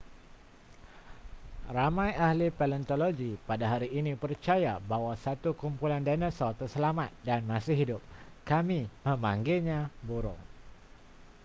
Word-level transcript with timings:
ramai 1.75 2.11
ahli 2.27 2.47
paleontologi 2.59 3.31
pada 3.49 3.65
hari 3.73 3.89
ini 3.99 4.11
percaya 4.23 4.73
bahawa 4.89 5.13
satu 5.25 5.49
kumpulan 5.61 6.01
dinosaur 6.07 6.53
terselamat 6.61 7.09
dan 7.27 7.39
masih 7.51 7.75
hidup 7.81 8.01
kami 8.49 8.79
memanggilnya 9.07 9.79
burung 10.07 10.39